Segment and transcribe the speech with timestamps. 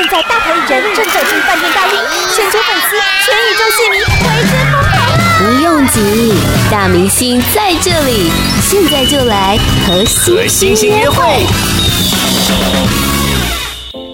[0.00, 1.98] 现在大牌艺人正走进饭店大厅，
[2.34, 4.02] 全球粉丝、全宇宙戏迷为
[4.44, 5.20] 之疯狂啊！
[5.38, 6.32] 不用急，
[6.70, 8.30] 大明星在这里，
[8.62, 10.02] 现在就来和
[10.48, 11.44] 星星约会。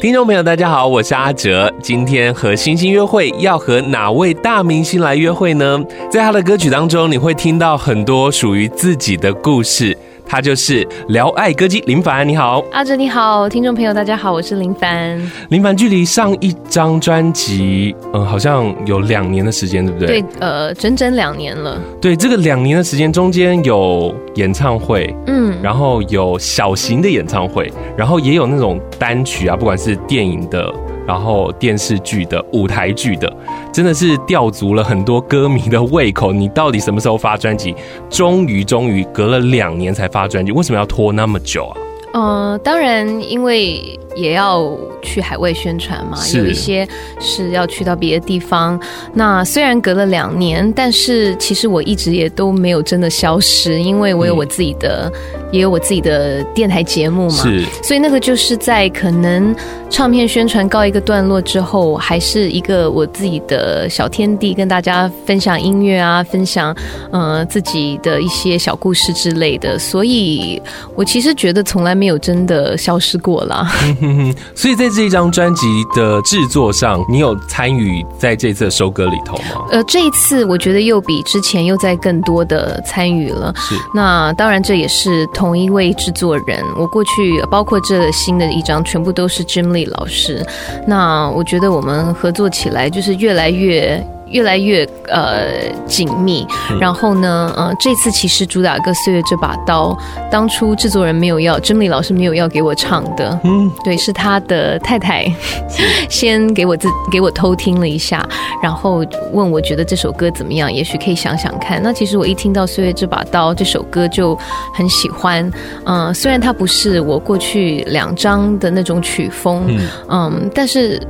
[0.00, 1.72] 听众朋友，大家好，我是阿哲。
[1.80, 5.78] 今天和星星约会，要和哪位大明星来约会呢？
[6.10, 9.96] 在他的歌曲当中，你会听到很多属于自己的故事。
[10.26, 15.18] 他就是聊爱歌姬林凡，你好，阿哲你好，听众朋友大家好，我是林凡。
[15.50, 20.20] 林凡距离上一张专辑，嗯，好像有两年的时间，对不对？
[20.20, 21.80] 对，呃，整整两年了。
[22.00, 30.74] 对，这个两年的时间中间有演唱会，嗯，然后有小型的演唱会，然后也有那种单曲啊，不管是电影的。
[31.06, 33.32] 然后电视剧的、舞台剧的，
[33.72, 36.32] 真的是吊足了很多歌迷的胃口。
[36.32, 37.74] 你到底什么时候发专辑？
[38.10, 41.85] 终于，终于隔了两年才发专辑，为什么要拖那么久啊？
[42.16, 44.66] 呃，当然，因为也要
[45.02, 46.88] 去海外宣传嘛，有一些
[47.20, 48.80] 是要去到别的地方。
[49.12, 55.12] 那虽然隔了两年，但是其实我一直也都没有真的消失，因为我有我自己的。
[55.12, 59.54] 嗯也有我自己的电台节目嘛，是，所以那个就是在可能
[59.88, 66.76] 唱片宣传告一个段落之后，还是一个我自己的小天地，跟大家分享音乐啊，分享
[67.12, 69.78] 呃自己的一些小故事之类的。
[69.78, 70.60] 所以
[70.96, 73.70] 我其实觉得从来没有真的消失过啦。
[74.56, 79.66] 所以在这一张专辑的制作上，你有参与在这次的收割里头吗？
[79.70, 83.52] 呃，这一次我觉得又比之前又在更多的参与了。
[83.56, 85.26] 是，那当然这也是。
[85.34, 90.46] 同一位制作人，我过去包括这新的一张，全部都是 Jim Lee 老师。
[90.86, 94.02] 那我觉得我们合作起来就是越来越。
[94.30, 96.46] 越来越呃紧密，
[96.80, 99.90] 然后呢，呃，这次其实主打歌《岁月这把刀》，
[100.30, 105.24] 当初制作人没有要，真理老师没有要给我唱的，嗯，对，是他的太太
[106.10, 108.26] 先给我自给我偷听了一下，
[108.62, 111.80] 然后问我觉得这首歌怎么样，也许可以想想看。
[111.82, 114.36] 那其实我一听到《岁月这把刀》这首歌就
[114.74, 115.44] 很喜欢，
[115.84, 121.00] 嗯、呃，虽然它不是我过去两张的那种曲风，嗯，嗯，但是。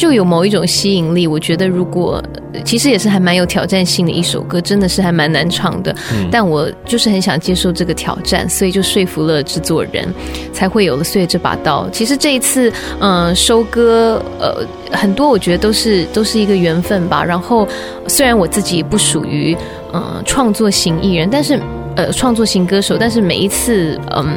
[0.00, 2.24] 就有某一种吸引力，我觉得如果
[2.64, 5.94] 其实也是还蛮有挑战性的一首歌，真的是还蛮难唱的。
[6.14, 10.08] 嗯，但我就是很想接受这个挑战，所以就说服了制作人，
[10.54, 11.84] 才会有了《岁月这把刀》。
[11.90, 17.22] 其实这一次，嗯、呃，收歌，呃，很多我觉得都是都是一个缘分吧。
[17.22, 17.68] 然后
[18.06, 19.54] 虽然我自己不属于
[19.92, 21.60] 呃创作型艺人，但是
[21.94, 24.32] 呃创作型歌手，但是每一次，嗯、呃。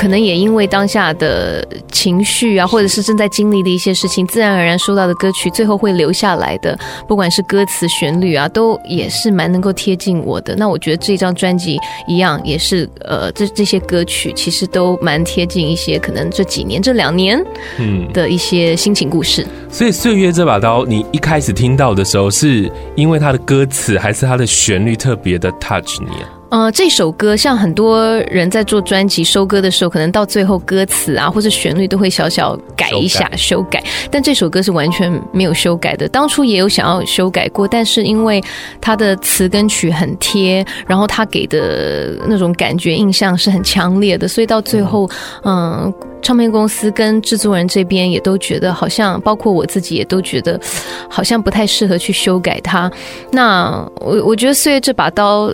[0.00, 1.62] 可能也因为当下的
[1.92, 6.74] 情绪啊，或者是正在经历的一些事情，自然而然收到的歌曲，最后会留下来的，
[7.06, 10.56] 不管是歌词、旋律啊，都也是蛮能够贴近我的。
[10.56, 17.38] 那我觉得这张专辑一样，也是呃，这这些歌曲其实都蛮贴近一些可能这几年、这两年
[17.76, 19.42] 嗯的一些心情故事。
[19.42, 26.39] 嗯、所以《岁月这把刀》，你一开始听到的时候，是因为它的歌词，还是它的旋律特别的 touch 你啊？
[26.50, 33.80] 呃，这首歌像很多人在做专辑收歌的时候，可能到最后歌词啊或者旋律都会小小改一下修改，
[34.10, 36.08] 但这首歌是完全没有修改的。
[36.08, 38.42] 当初也有想要修改过，但是因为
[38.80, 45.08] 它的词跟曲很贴，然后他给的那种感觉印象是很强烈的，所以到最后，
[45.44, 50.60] 嗯、呃，唱片公司跟制作人这边也都觉得好像，包括我自己也都觉得
[51.08, 52.90] 好像不太适合去修改它。
[53.30, 55.48] 那我我觉得岁月这把刀。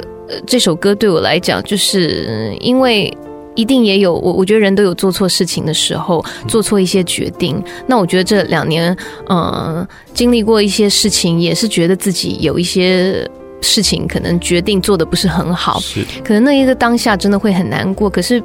[0.47, 3.17] 这首歌对我来讲，就是因为
[3.55, 7.63] 一定也有我，我觉得人都有做错事情的时候，做错一些决定。
[7.87, 8.97] 那我觉得这两年，
[9.29, 13.29] 嗯、呃，经历过一些事情，也是觉得自己有一些
[13.61, 18.11] 事情可能决定做的不是很好，是可能那一个当下真的会很难过。
[18.11, 18.43] 可是。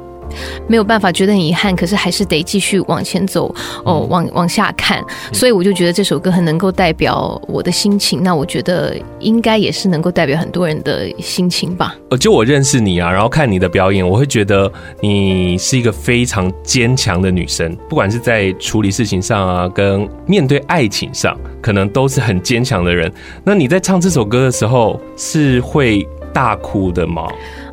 [0.66, 3.54] 没有办法，觉得很遗憾，可是还是得继续往前走
[3.84, 8.22] 哦，往往下看，所以我就觉得这首歌很能够代表我的心情。
[8.22, 11.94] 那我觉得应该也是能够代表很多人的心情吧。
[12.10, 14.70] 呃，就我认识你啊，然后看你的表演，我会觉得
[15.00, 23.12] 你是一个非常坚强的女生，不管是在处理事情上啊，跟面对爱情上，可能都是很坚强的人。
[23.44, 27.26] 那你在唱这首歌的时候，是会大哭的吗？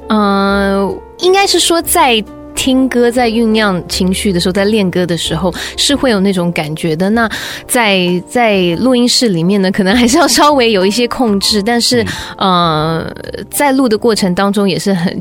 [0.09, 2.23] 嗯、呃，应该是说在。
[2.59, 7.09] 听歌在酝酿情绪的时候，在练歌的时候是会有那种感觉的。
[7.11, 7.27] 那
[7.65, 11.63] 在在录音室里面呢，可能还是要稍微有一些控制。
[11.63, 12.05] 但是，
[12.37, 13.09] 呃，
[13.49, 15.17] 在录的过程当中也是很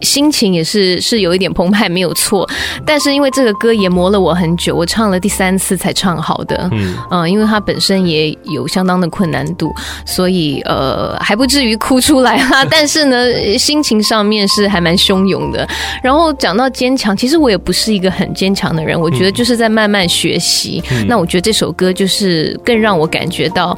[0.00, 2.48] 心情也是是有一点澎湃，没有错。
[2.86, 6.68] 但是因为这个歌也磨了我很久，我唱了第三次才唱好的。
[6.70, 9.74] 嗯，呃，因为它本身也有相当的困难度，
[10.04, 12.64] 所以呃还不至于哭出来哈。
[12.70, 15.68] 但是呢，心情上面是还蛮汹涌的。
[16.00, 16.70] 然后讲到。
[16.76, 19.00] 坚强，其实我也不是一个很坚强的人。
[19.00, 20.82] 我觉得就是在慢慢学习。
[20.90, 23.68] 嗯、那我觉得这首歌就是更让我感觉到，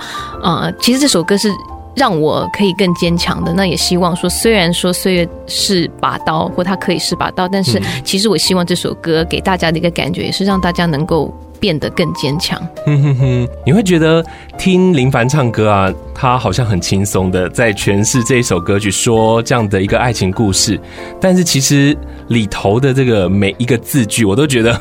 [0.42, 1.48] 啊、呃，其实这首歌是
[1.94, 3.52] 让我可以更坚强的。
[3.52, 11.32] 那也希望说，虽然说岁月是把刀，或它可以是把刀，但是其实我希望这首歌给大家的一个感觉，也是让大家能够。
[11.60, 12.60] 变得更坚强。
[12.84, 14.24] 哼哼哼，你会觉得
[14.58, 20.78] 听林凡唱歌啊，他好像很轻松的在诠释这一首歌曲，说这样的一个爱情故事。
[21.20, 21.96] 但是其实
[22.28, 24.78] 里头的这个每一个字句，我都觉得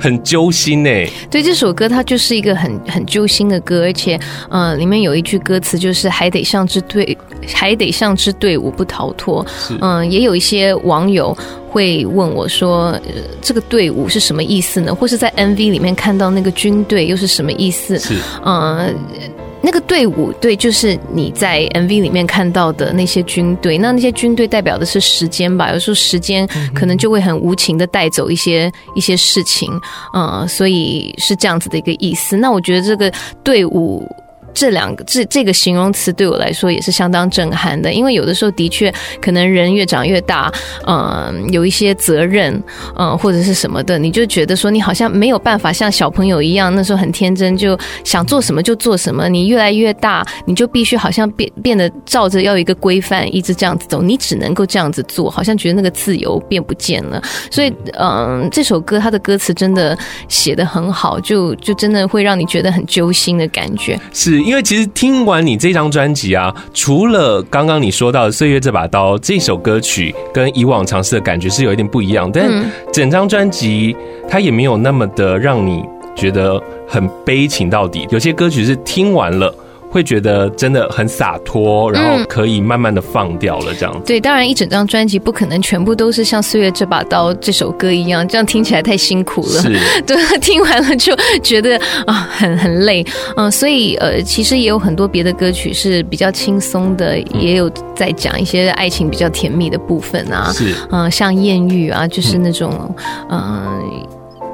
[0.00, 0.90] 很揪心呢。
[1.30, 4.18] 对，这首歌它就是一个很很揪心的歌，而且，
[4.50, 7.16] 嗯，里面有一句歌词就是“还得像支队，
[7.52, 9.44] 还得像支队伍不逃脱”。
[9.80, 11.36] 嗯，也有一些网友。
[11.74, 14.94] 会问我说：“呃，这个队伍是什么意思呢？
[14.94, 18.88] 或是在 MV 里面看到那个军队又是什么意思？”是，呃，
[19.60, 23.76] 那个队伍，对，就是你在 MV 里面看到的那些军队。
[23.76, 25.72] 那那些军队代表的是时间吧？
[25.72, 29.68] 有时候时间可能就会很无情的带走一些一些事情，
[30.14, 32.36] 嗯，所以是这样子的一个意思。
[32.36, 33.12] 那我觉得这个
[33.42, 34.08] 队伍。
[34.54, 40.50] 这两个这这个形容词对我来说也是相当震撼的，因为有的时候的确可能人越长越大，
[40.86, 42.62] 嗯，有一些责任，
[42.96, 49.28] 嗯，或者是什么的，你就觉得说你好像没有办法像小朋友一样，那时候很天真，就想做什么就做什么。
[49.28, 57.20] 你越来越大，你就必须好像变变得照着要一个规范，一直这样子走，你只能够这样子做，好像觉得那个自由变不见了。
[57.50, 59.98] 所以，嗯，这首歌它的歌词真的
[60.28, 63.98] 写得很好，就就真的会让你觉得很揪心的感觉。
[64.12, 64.43] 是。
[64.44, 72.46] 因为其实听完你这张专辑啊，除了刚刚你说到的《岁月这把刀》这首歌曲，跟以往尝试的感觉是有一点不一样，但
[72.92, 73.96] 整张专辑
[74.28, 75.82] 它也没有那么的让你
[76.14, 78.06] 觉得很悲情到底。
[78.10, 79.52] 有些歌曲是听完了。
[79.94, 84.00] 会觉得真的很洒脱，然后可以慢慢的放掉了这样子。
[84.04, 89.62] 对，当然一整张专辑不可能全部都是像《岁月这把刀》这首歌一样，这样听起来太辛苦了。
[89.62, 93.06] 是， 对，听完了就觉得啊很很累。
[93.36, 100.50] 嗯，所以呃，其实也有很多别的歌曲是比较轻松的，也有在讲一些爱情比较甜蜜的部分啊。
[100.52, 102.92] 是，嗯，像艳遇啊，就是那种
[103.30, 103.80] 嗯。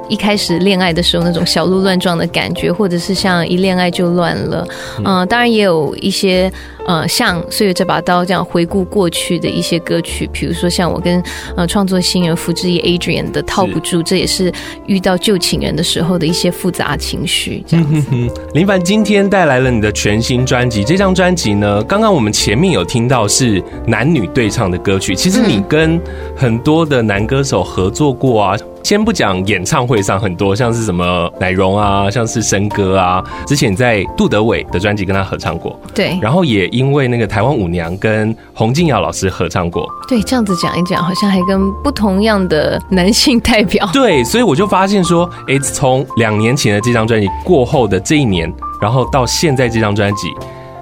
[0.09, 4.67] 一开始恋爱的时候那种小鹿乱撞的感觉，或者是像一恋爱就乱了，
[4.99, 6.51] 嗯、呃，当然也有一些
[6.85, 11.21] 呃像《岁月这把刀》这样回顾过去的一些歌曲，比如说像我跟
[11.55, 14.51] 呃创作新人福之一 Adrian 的《套不住》，这也是
[14.87, 17.63] 遇到旧情人的时候的一些复杂情绪。
[17.67, 25.99] 这样子，嗯、林凡今天带来了你的全新专辑，这张专辑呢，刚刚我们前面有听到是男女对唱的歌曲，其实你跟
[26.35, 28.57] 很多的男歌手合作过啊。
[28.83, 48.51] 先不讲演唱会上很多，像是什么乃荣啊，像是生哥啊，之前在杜德伟的专辑跟他合唱过，对，然后也因为那个台湾舞娘跟洪敬尧老师合唱过，对，这样子讲一讲，好像还跟不同样的男性代表， 对，所以我就发现说，哎，从两年前的这张专辑过后的这一年，
[48.81, 50.29] 然后到现在这张专辑，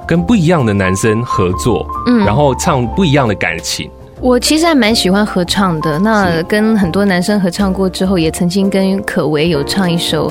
[0.07, 3.89] 跟不一样的男生合作，嗯，然后唱不一样的感情。
[4.21, 10.29] 我其实还蛮喜欢合唱的，那跟很多男生合唱过之后，也曾经跟可唯有唱一首。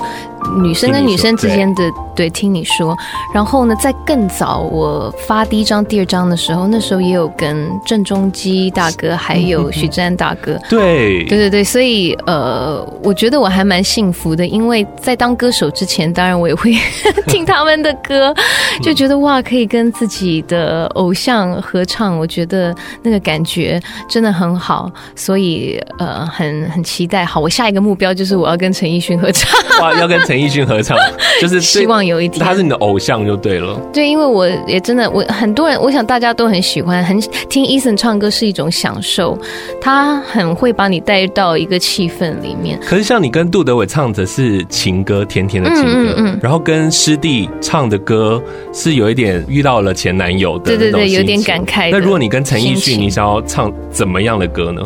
[0.57, 1.83] 女生跟女生之间的
[2.15, 2.97] 对，听你说，
[3.33, 16.75] 然后呢，在更早我发第一张、第二张的时候，那时候也有跟郑中基大哥还有许志安大哥， 对，对对对，所以呃，我觉得我还蛮幸福的，因为在当歌手之前，当然我也会
[17.27, 18.35] 听他们的歌，
[18.83, 27.25] 就觉得哇，可以跟自己的偶像合唱，我觉得那个感觉真的很好，所以呃，很很期待。
[27.25, 29.51] 好，我下一个目标就是我要跟陈奕迅合唱，
[29.81, 30.19] 哇，要跟。
[30.29, 30.97] 陈奕迅合唱，
[31.41, 33.79] 就是希望有一天他是你的偶像就对了。
[33.93, 39.39] 对，因为我也真的，我很多人，我想大家都很喜欢，很听 Eason 唱歌是一种享受，
[39.81, 42.79] 他很会把你带到一个气氛里面。
[42.85, 48.43] 可是像你跟杜德伟唱的是情歌，甜甜的情歌，嗯嗯嗯，然后跟师弟唱的歌
[48.73, 51.91] 是有一点遇到了前男友的，对对对，有点感慨。
[51.91, 54.83] 那如果你跟陈奕迅，你想要唱怎么样的歌呢？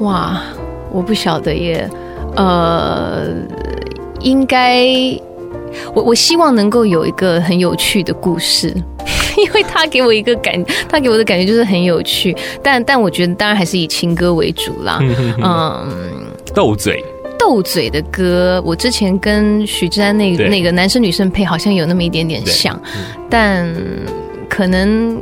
[0.00, 0.40] 哇，
[0.90, 1.88] 我不晓得耶，
[2.36, 3.26] 呃。
[4.20, 4.84] 应该，
[5.94, 8.74] 我我希望能够有一个很有趣的故事，
[9.36, 12.36] 因为他给我一个感，他给我的感觉就是很有趣。
[12.62, 14.98] 但但我觉得当然还是以情歌为主啦。
[15.42, 15.88] 嗯，
[16.54, 17.04] 斗嘴，
[17.38, 22.80] 斗嘴的歌，我之前跟许志安那那个男生女生配好像有那么一点点像，
[23.28, 23.68] 但
[24.48, 25.20] 可能。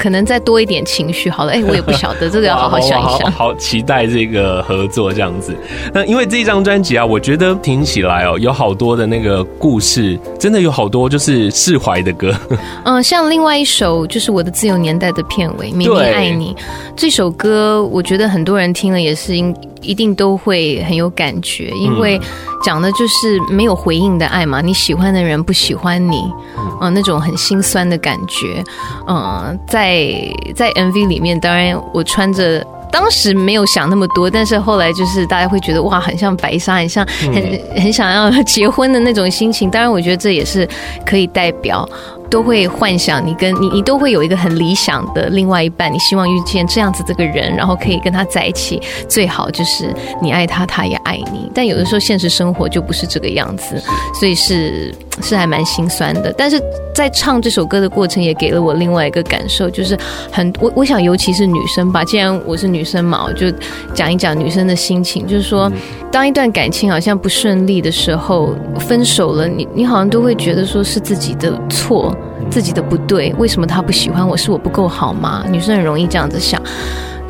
[0.00, 3.30] 可能再多一点情绪，好了，哎、欸， 我也不晓得，这个要好好想一想。
[3.30, 5.54] 好，好期待这个合作这样子。
[5.92, 12.34] 那因为这张专辑啊，我觉得听起来哦，有好多的那个故事，真的有好多就是释怀的歌。
[12.84, 16.54] 嗯，像另外一首就是我的自由年代的片尾《明明爱你》
[16.96, 22.20] 这首歌，我觉得很多人听了也是应一定都会很有感觉，因为
[22.62, 24.60] 讲的就是没有回应的爱嘛。
[24.60, 26.16] 你喜欢的人不喜欢你，
[26.56, 28.62] 嗯、呃，那种很心酸的感觉。
[29.06, 30.12] 嗯、呃，在
[30.54, 32.66] 在 MV 里面，当然我穿着。
[32.92, 39.70] 当时没有想那么多，但是后来就是大家会觉得哇，很像白纱，很像很很想要结婚的那种心情。
[39.70, 40.68] 当然，我觉得这也是
[41.06, 41.88] 可以代表。
[42.30, 51.50] 都会幻想你跟你，你都会有一个很理想的另外一半，你希望遇见这样子这个人，然后可以跟他在一起，最好就是你爱他，他也爱你。
[51.52, 53.82] 但有的时候现实生活就不是这个样子，
[54.14, 56.32] 所以是是还蛮心酸的。
[56.36, 56.60] 但是
[56.94, 59.98] 在唱这首歌的过程，也给了我另外一个感受，就是
[60.30, 63.46] 很我我想，尤其是女生吧，既然我是女生嘛，我就
[63.94, 65.70] 讲一讲女生的心情，就是说，
[66.10, 72.14] 当一段感情好像不顺利的时候，分手了，你你好像都会觉得说是自己的错。
[72.50, 74.36] 自己的不对，为什么他不喜欢我？
[74.36, 75.44] 是我不够好吗？
[75.52, 76.60] 女生很容易这样子想。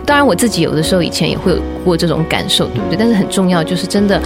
[0.06, 2.96] 当然，我自己有的时候以前也会有过这种感受，对不对？
[2.96, 4.18] 但是很重要，就是真的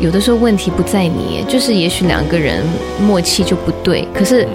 [0.00, 2.64] 有的时候问题不在你，就是也许两个人
[3.00, 4.46] 默契就不对，可是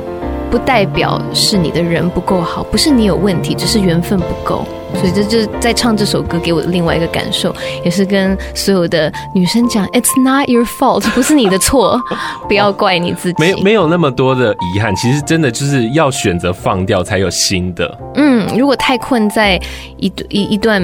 [0.49, 4.65] 不代表是你的人不够好，不是你有问题，只是缘分不够。
[4.95, 11.99] 所以这就是在唱这首歌给我的另外一个感受，也是跟所有的女生讲：It's not your fault，不是你的错，
[12.47, 13.43] 不要怪你自己。
[13.43, 17.97] 没没有那么多的遗憾，其实真的就是要选择放掉，才有新的。
[18.17, 19.59] 嗯，如果太困在
[19.97, 20.79] 一一一段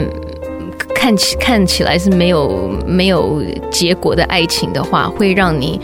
[0.99, 3.41] 看起看起来是没有没有
[3.71, 5.79] 结果的爱情的话，会让你。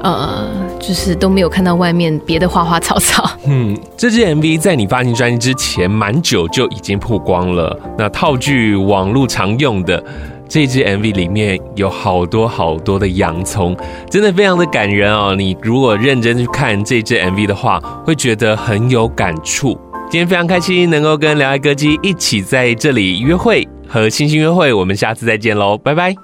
[0.00, 0.46] 呃，
[0.78, 3.28] 就是都没有看到外面别的花花草草。
[3.46, 7.76] 嗯，这支 MV 在你发行专辑之前，蛮久就已经曝光了。
[7.98, 10.00] 那套句网络常用的，
[10.48, 13.76] 这支 MV 里面有好多好多的洋葱，
[14.08, 15.34] 真的非常的感人哦。
[15.36, 19.76] 你如果认真去看这支 MV 的话，会觉得很有感触。
[20.08, 26.14] 今天非常开心能够跟聊爱歌姬一起在这里约会和星星约会，我们下次再见喽，拜拜。